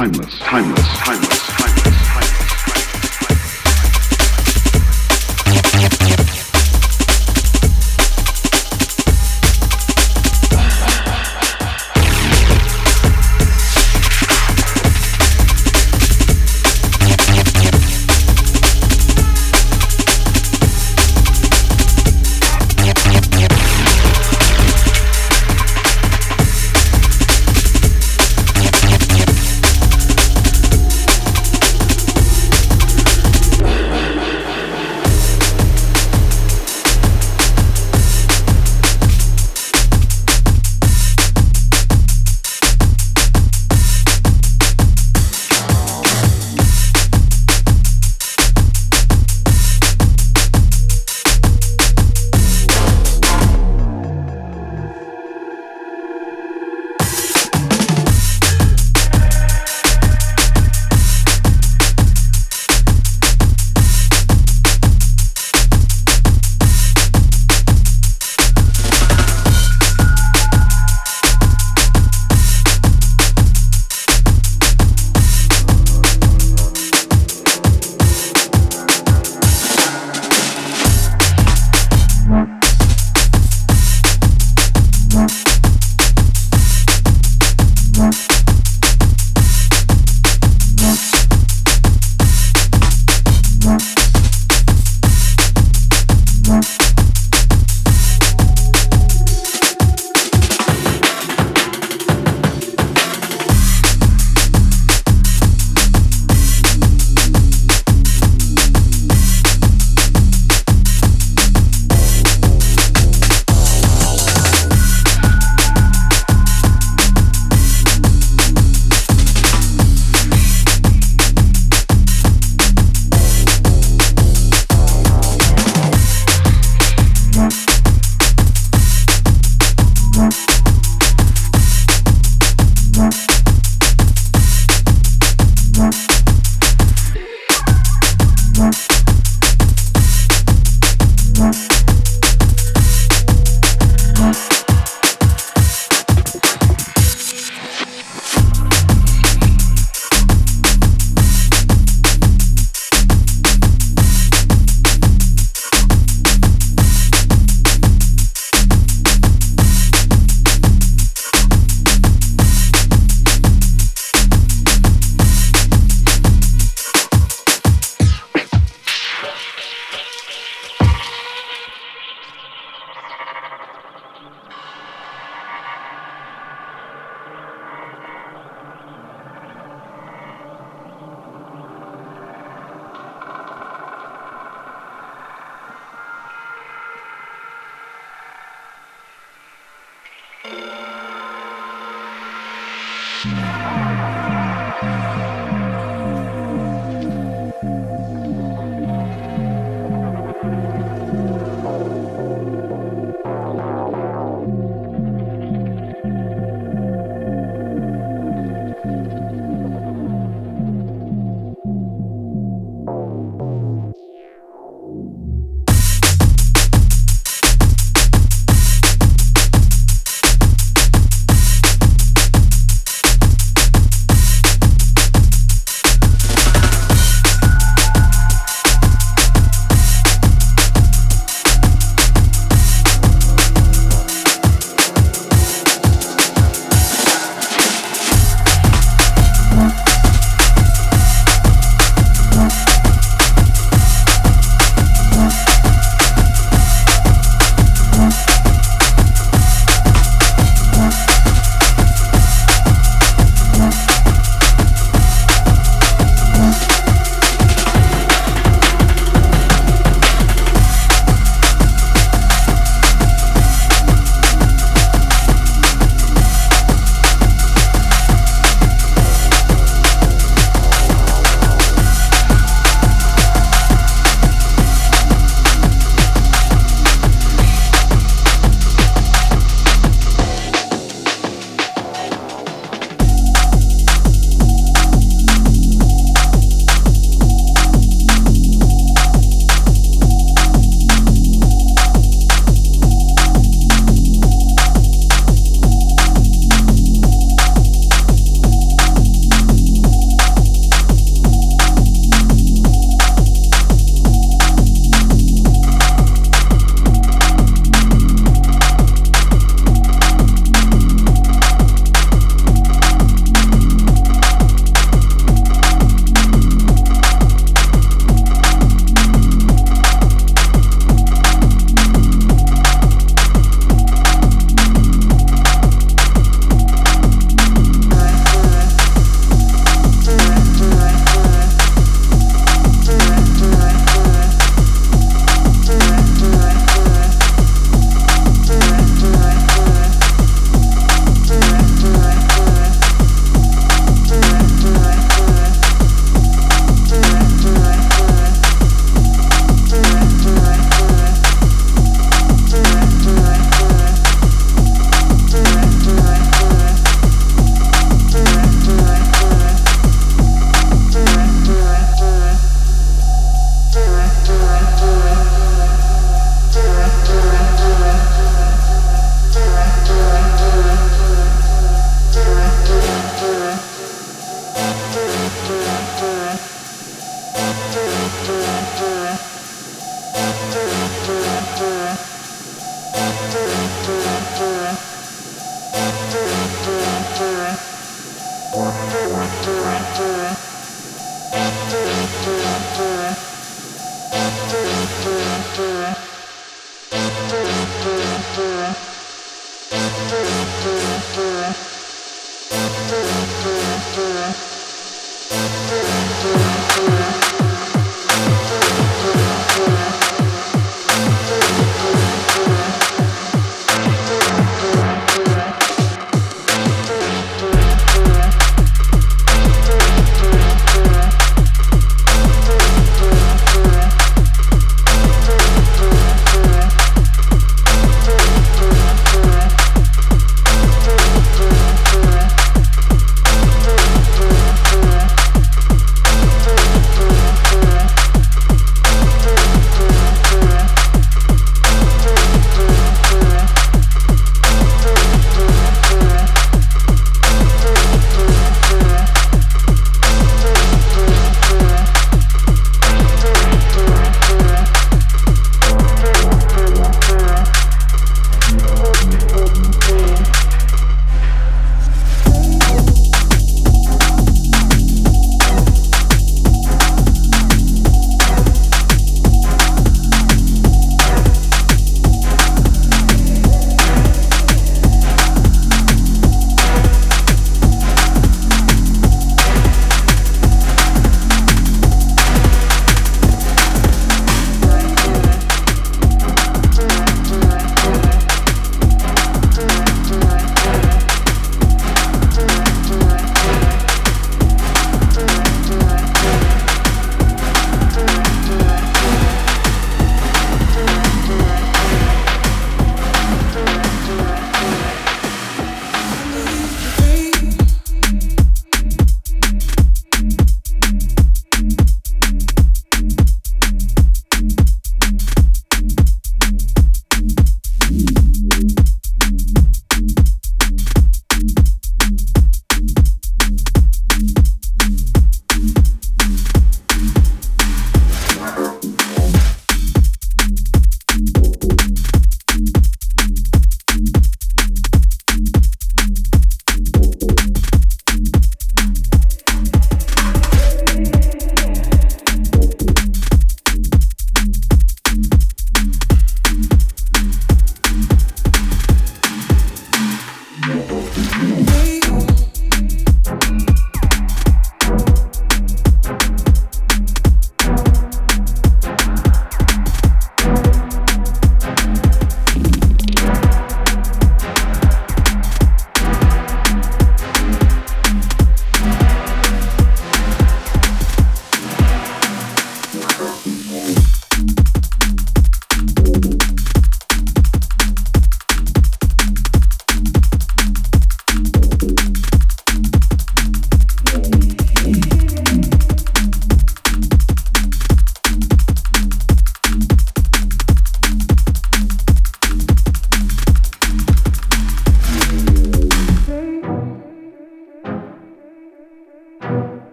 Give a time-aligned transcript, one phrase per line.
[0.00, 0.39] timeless,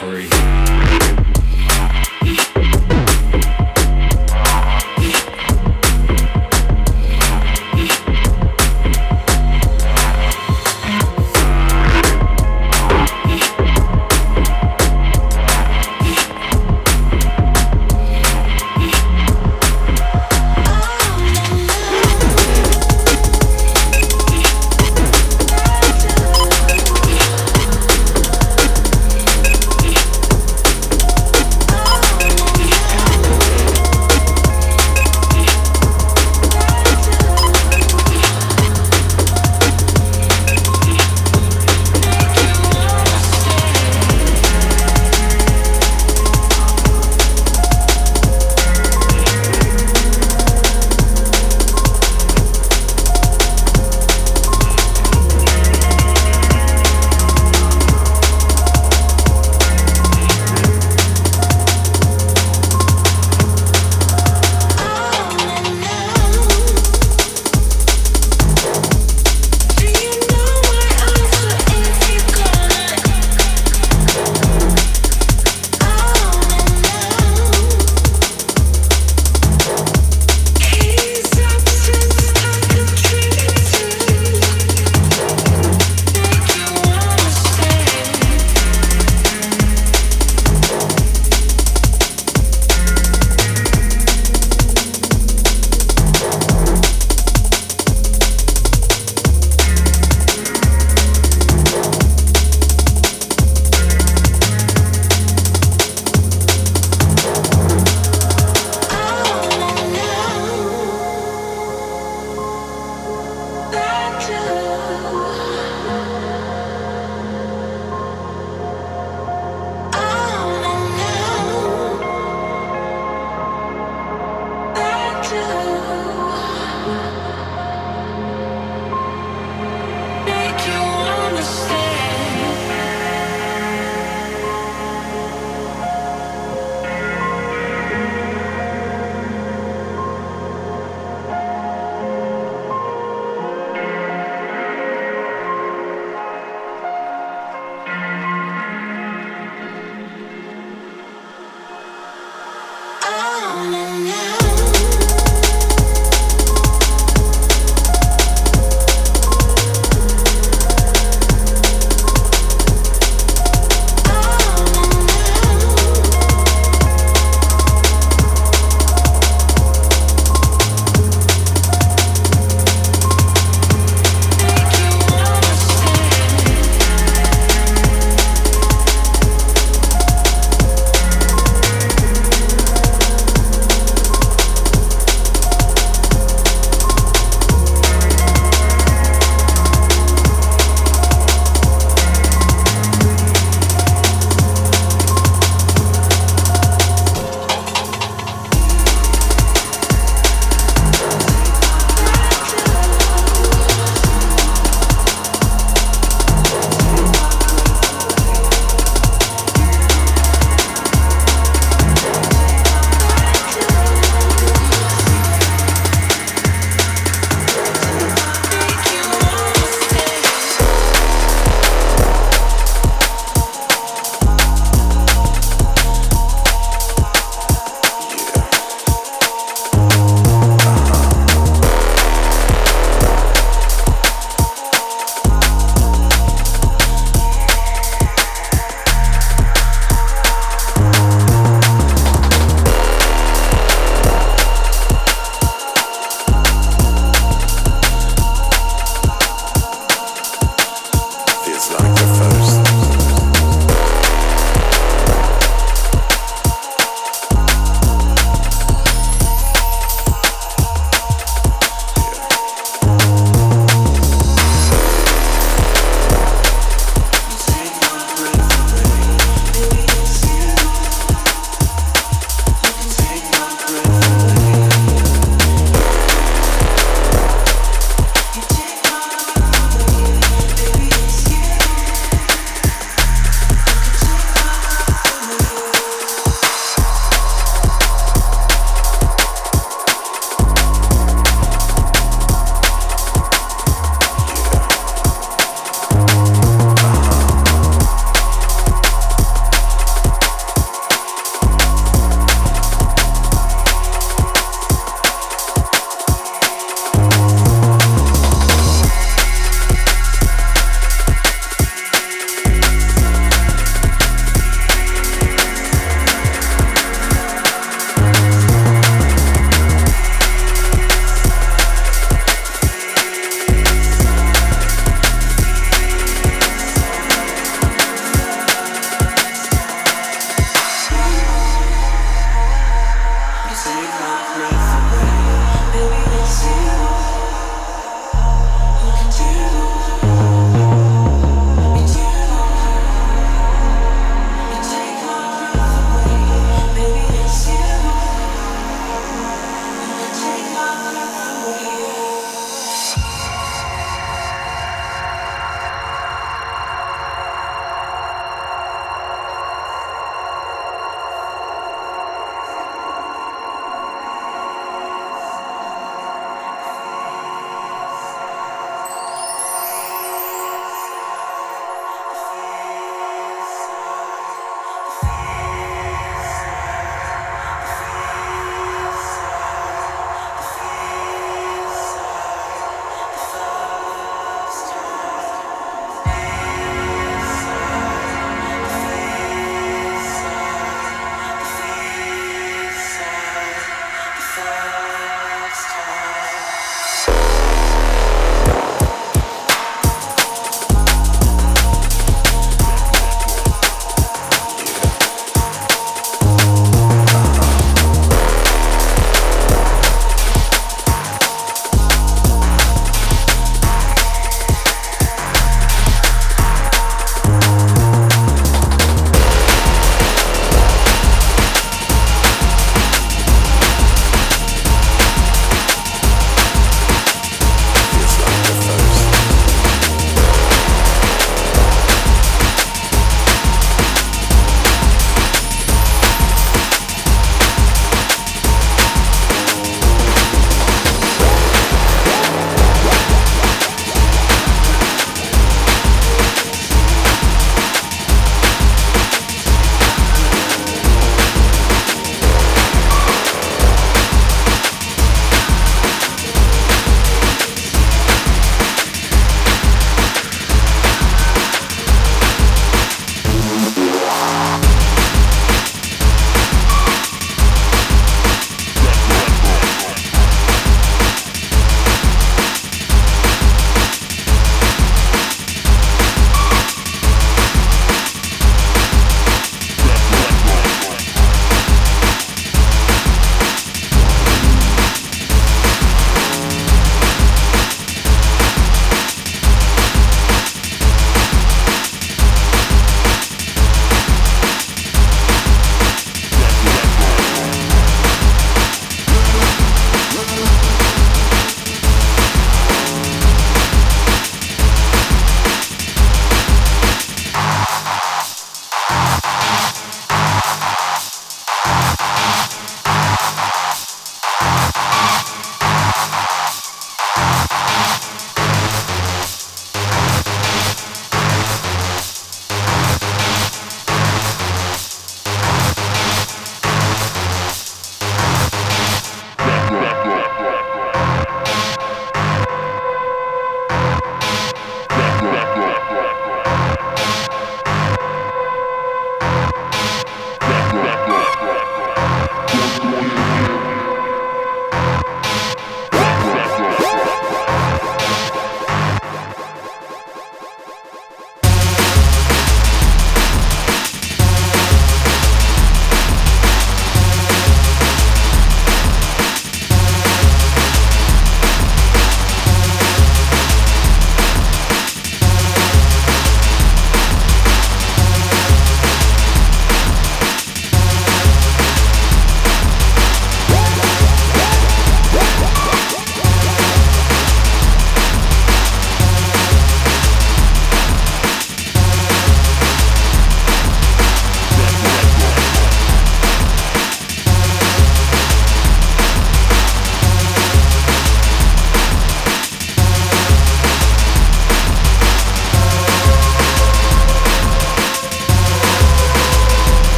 [0.00, 0.35] free.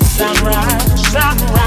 [0.00, 1.59] get some rest, some.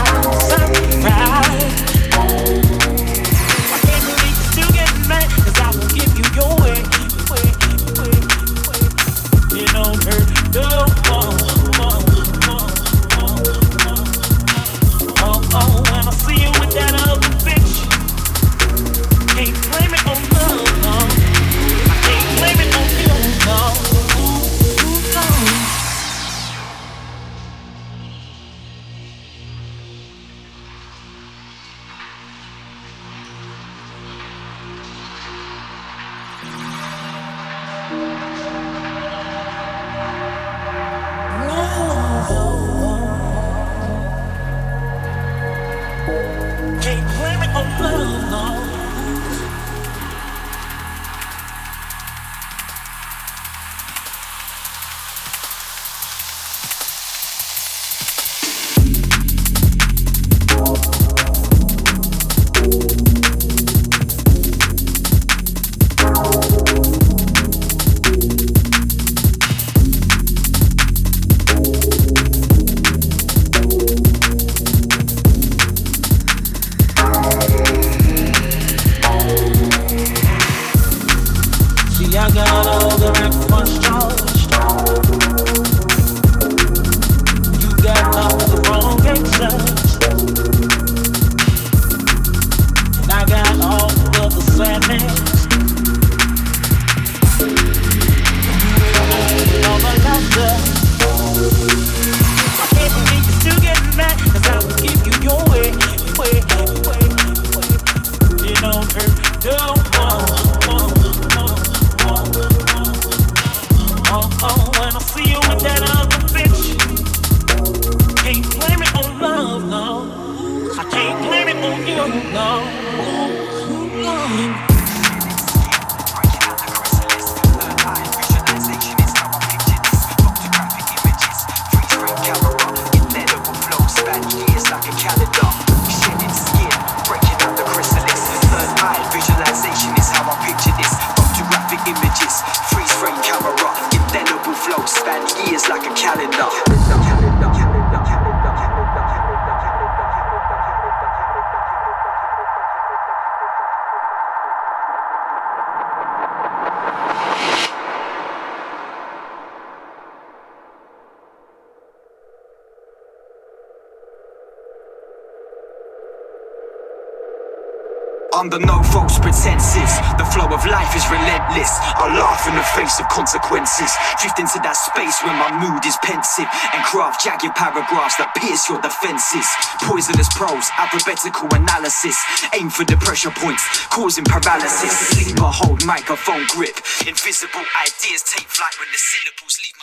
[173.00, 173.92] Of consequences.
[174.20, 178.70] Drift into that space where my mood is pensive and craft jagged paragraphs that pierce
[178.70, 179.46] your defenses.
[179.86, 182.18] Poisonous prose, alphabetical analysis.
[182.54, 184.92] Aim for the pressure points, causing paralysis.
[185.14, 186.76] Sleeper hold microphone grip.
[187.08, 189.83] Invisible ideas take flight when the syllables leave my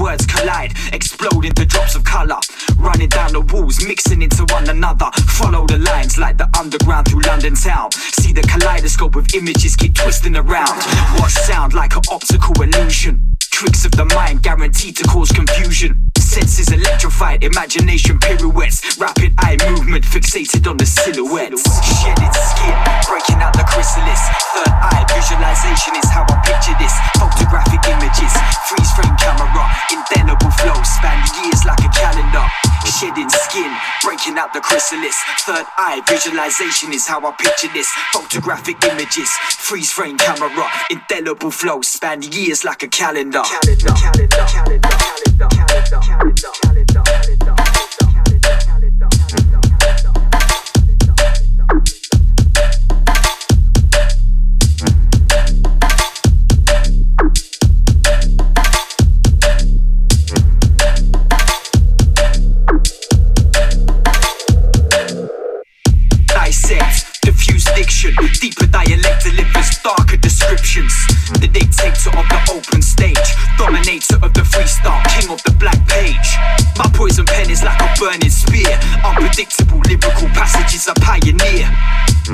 [0.00, 2.40] words collide, explode into drops of color.
[2.76, 5.10] Running down the walls, mixing into one another.
[5.28, 7.92] Follow the lines like the underground through London town.
[7.92, 10.76] See the kaleidoscope of images keep twisting around.
[11.18, 13.36] Watch sound like an optical illusion.
[13.40, 16.09] Tricks of the mind guaranteed to cause confusion.
[16.30, 18.96] Senses electrified, imagination pirouettes.
[19.00, 21.66] Rapid eye movement fixated on the silhouettes.
[21.82, 22.76] Shedded skin,
[23.10, 24.22] breaking out the chrysalis.
[24.54, 26.94] Third eye visualization is how I picture this.
[27.18, 28.30] Photographic images,
[28.70, 32.46] freeze frame camera, indelible flow, span years like a calendar.
[32.86, 33.74] Shedding skin,
[34.06, 35.18] breaking out the chrysalis.
[35.42, 37.90] Third eye visualization is how I picture this.
[38.14, 43.42] Photographic images, freeze frame camera, indelible flow, span years like a calendar.
[43.42, 46.19] calendar, calendar, calendar, calendar, calendar, calendar,
[68.40, 68.54] deep
[69.82, 70.92] darker descriptions.
[71.40, 73.16] The dictator of the open stage,
[73.58, 76.28] dominator of the freestyle, king of the black page.
[76.76, 81.70] My poison pen is like a burning spear, unpredictable lyrical passages I pioneer.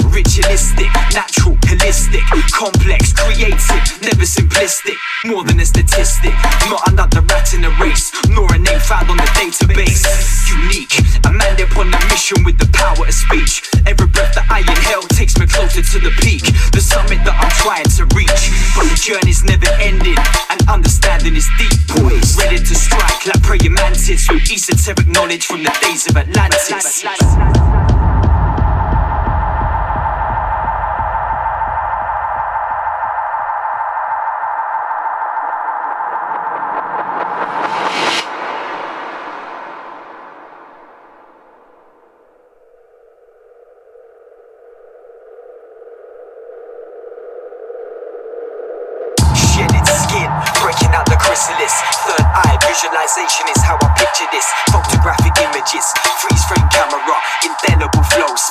[0.05, 6.33] Ritualistic, natural, holistic, complex, creative, never simplistic, more than a statistic.
[6.69, 10.05] Not another rat in a race, nor a name found on the database.
[10.49, 13.63] Unique, a man upon a mission with the power of speech.
[13.87, 17.53] Every breath that I inhale takes me closer to the peak, the summit that I'm
[17.61, 18.53] trying to reach.
[18.77, 20.19] But the journey's never ending,
[20.51, 22.37] and understanding is deep, boys.
[22.37, 27.05] Ready to strike like praying mantis with esoteric knowledge from the days of Atlantis.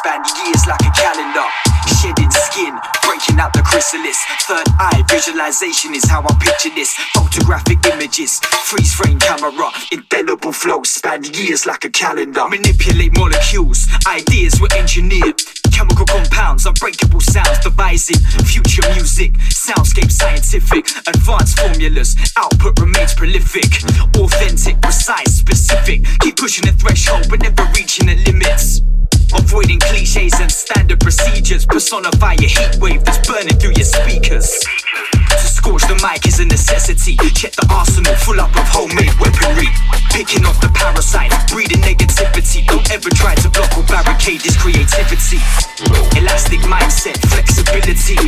[0.05, 1.47] Span years like a calendar.
[1.97, 4.17] Shedding skin, breaking out the chrysalis.
[4.45, 6.93] Third eye visualization is how I picture this.
[7.17, 12.47] Photographic images, freeze frame camera, indelible flow, span years like a calendar.
[12.47, 15.41] Manipulate molecules, ideas were engineered.
[15.73, 23.81] Chemical compounds, unbreakable sounds, devising future music, soundscape scientific, advanced formulas, output remains prolific,
[24.15, 26.05] authentic, precise, specific.
[26.21, 28.81] Keep pushing the threshold, but never reaching the limits.
[29.33, 34.51] Avoiding cliches and standard procedures, personify a heat wave that's burning through your speakers.
[35.31, 37.17] To scorch the mic is a necessity.
[37.33, 39.67] Check the arsenal full up of homemade weaponry.
[40.13, 42.65] Picking off the parasites, breeding negativity.
[42.67, 45.41] Don't ever try to block or barricade this creativity.
[46.15, 48.19] Elastic mindset, flexibility.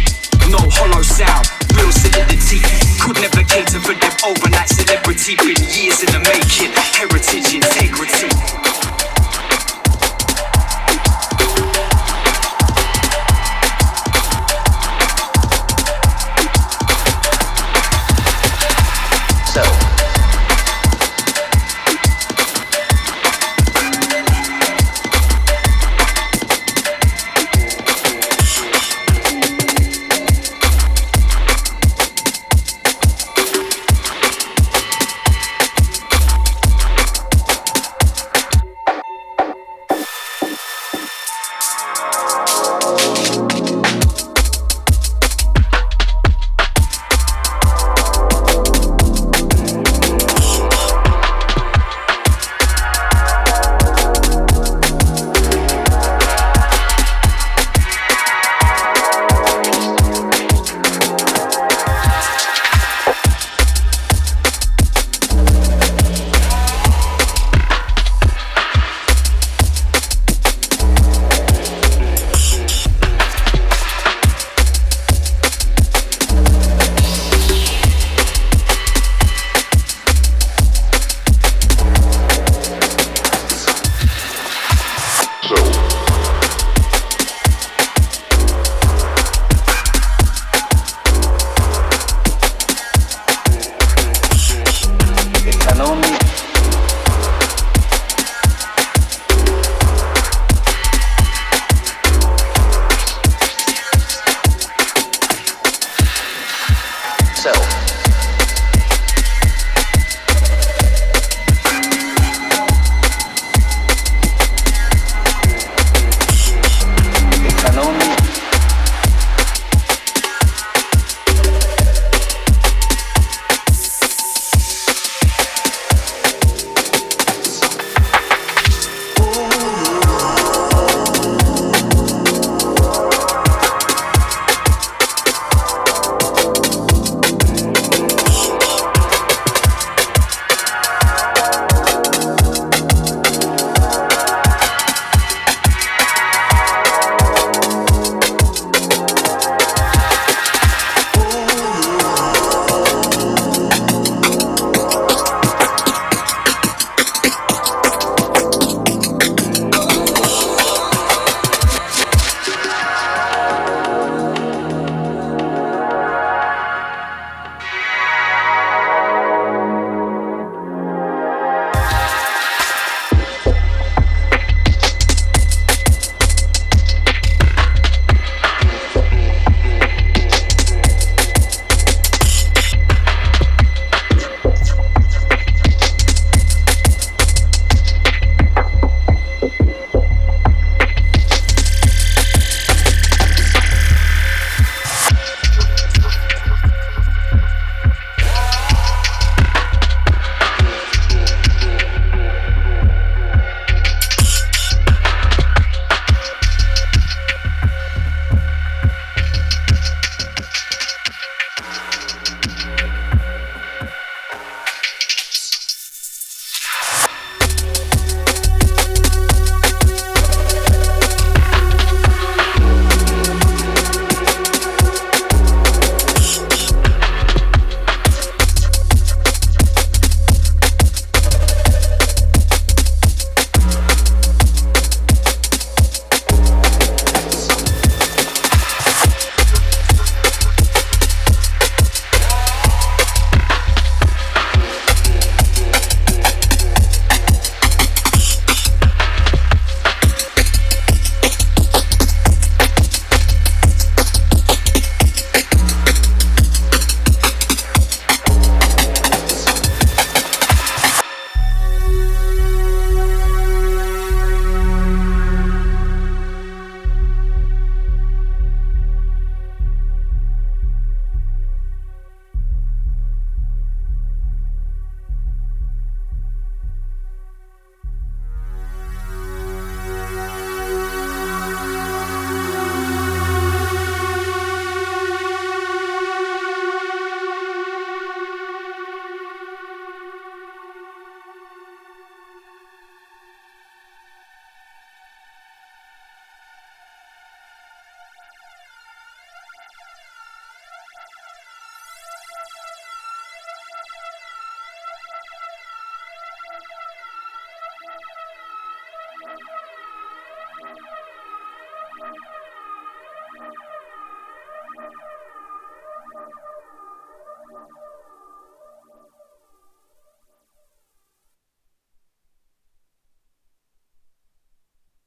[0.50, 1.46] No hollow sound,
[1.78, 2.60] real solidity.
[3.00, 5.36] Could never cater for them overnight celebrity.
[5.38, 8.32] Been years in the making, heritage, integrity.